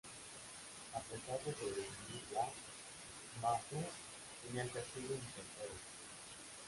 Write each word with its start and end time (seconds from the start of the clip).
A 0.95 0.99
pesar 0.99 1.37
de 1.45 1.53
sobrevivir 1.53 2.23
la, 2.33 2.47
Ma 3.39 3.55
Su 3.69 3.85
temía 4.47 4.63
el 4.63 4.71
castigo 4.71 5.13
e 5.13 5.17
intentó 5.17 5.61
huir. 5.61 5.79